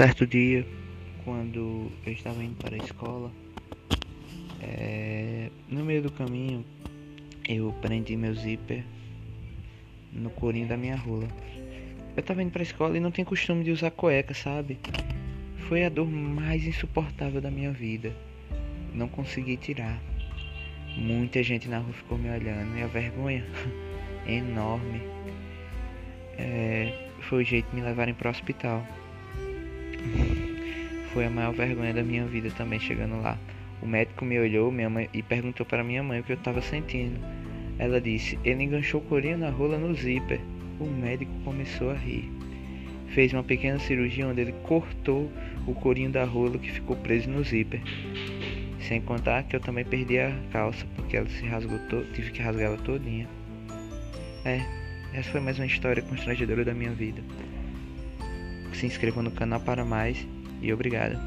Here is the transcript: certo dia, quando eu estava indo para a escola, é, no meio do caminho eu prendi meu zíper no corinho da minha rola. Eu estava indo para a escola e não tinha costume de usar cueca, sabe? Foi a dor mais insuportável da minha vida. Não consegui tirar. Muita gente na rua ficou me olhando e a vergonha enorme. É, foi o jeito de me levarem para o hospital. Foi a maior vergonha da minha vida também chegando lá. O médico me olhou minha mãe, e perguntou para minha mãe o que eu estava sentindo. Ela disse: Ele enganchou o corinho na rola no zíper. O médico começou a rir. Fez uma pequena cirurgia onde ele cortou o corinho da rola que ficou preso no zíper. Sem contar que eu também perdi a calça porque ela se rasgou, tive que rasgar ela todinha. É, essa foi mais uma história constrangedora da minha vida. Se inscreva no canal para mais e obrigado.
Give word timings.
certo 0.00 0.26
dia, 0.26 0.66
quando 1.26 1.92
eu 2.06 2.12
estava 2.14 2.42
indo 2.42 2.56
para 2.56 2.74
a 2.74 2.78
escola, 2.78 3.30
é, 4.62 5.50
no 5.68 5.84
meio 5.84 6.00
do 6.00 6.10
caminho 6.10 6.64
eu 7.46 7.70
prendi 7.82 8.16
meu 8.16 8.34
zíper 8.34 8.82
no 10.10 10.30
corinho 10.30 10.66
da 10.66 10.78
minha 10.78 10.96
rola. 10.96 11.28
Eu 12.16 12.20
estava 12.20 12.42
indo 12.42 12.50
para 12.50 12.62
a 12.62 12.64
escola 12.64 12.96
e 12.96 13.00
não 13.00 13.10
tinha 13.10 13.26
costume 13.26 13.62
de 13.62 13.72
usar 13.72 13.90
cueca, 13.90 14.32
sabe? 14.32 14.78
Foi 15.68 15.84
a 15.84 15.90
dor 15.90 16.08
mais 16.08 16.66
insuportável 16.66 17.42
da 17.42 17.50
minha 17.50 17.70
vida. 17.70 18.10
Não 18.94 19.06
consegui 19.06 19.58
tirar. 19.58 20.00
Muita 20.96 21.42
gente 21.42 21.68
na 21.68 21.76
rua 21.76 21.92
ficou 21.92 22.16
me 22.16 22.30
olhando 22.30 22.74
e 22.74 22.82
a 22.82 22.86
vergonha 22.86 23.44
enorme. 24.26 25.02
É, 26.38 27.10
foi 27.20 27.42
o 27.42 27.44
jeito 27.44 27.68
de 27.68 27.76
me 27.76 27.82
levarem 27.82 28.14
para 28.14 28.28
o 28.28 28.30
hospital. 28.30 28.82
Foi 31.12 31.26
a 31.26 31.30
maior 31.30 31.52
vergonha 31.52 31.92
da 31.92 32.02
minha 32.02 32.24
vida 32.24 32.50
também 32.50 32.78
chegando 32.78 33.20
lá. 33.20 33.36
O 33.82 33.86
médico 33.86 34.24
me 34.24 34.38
olhou 34.38 34.70
minha 34.70 34.88
mãe, 34.88 35.08
e 35.12 35.22
perguntou 35.22 35.66
para 35.66 35.82
minha 35.82 36.02
mãe 36.02 36.20
o 36.20 36.22
que 36.22 36.32
eu 36.32 36.36
estava 36.36 36.60
sentindo. 36.60 37.18
Ela 37.78 38.00
disse: 38.00 38.38
Ele 38.44 38.62
enganchou 38.62 39.00
o 39.00 39.04
corinho 39.04 39.38
na 39.38 39.50
rola 39.50 39.78
no 39.78 39.94
zíper. 39.94 40.40
O 40.78 40.84
médico 40.84 41.32
começou 41.44 41.90
a 41.90 41.94
rir. 41.94 42.30
Fez 43.08 43.32
uma 43.32 43.42
pequena 43.42 43.78
cirurgia 43.78 44.28
onde 44.28 44.40
ele 44.40 44.52
cortou 44.62 45.30
o 45.66 45.74
corinho 45.74 46.10
da 46.10 46.24
rola 46.24 46.58
que 46.58 46.70
ficou 46.70 46.94
preso 46.96 47.28
no 47.28 47.42
zíper. 47.42 47.80
Sem 48.80 49.00
contar 49.00 49.42
que 49.44 49.56
eu 49.56 49.60
também 49.60 49.84
perdi 49.84 50.18
a 50.18 50.32
calça 50.52 50.86
porque 50.94 51.16
ela 51.16 51.28
se 51.28 51.44
rasgou, 51.44 51.78
tive 52.14 52.30
que 52.30 52.40
rasgar 52.40 52.66
ela 52.66 52.78
todinha. 52.78 53.28
É, 54.44 54.60
essa 55.12 55.30
foi 55.30 55.40
mais 55.40 55.58
uma 55.58 55.66
história 55.66 56.02
constrangedora 56.02 56.64
da 56.64 56.72
minha 56.72 56.92
vida. 56.92 57.22
Se 58.72 58.86
inscreva 58.86 59.22
no 59.22 59.30
canal 59.30 59.60
para 59.60 59.84
mais 59.84 60.26
e 60.60 60.72
obrigado. 60.72 61.18